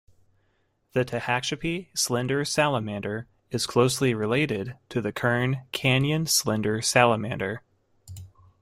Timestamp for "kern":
5.11-5.67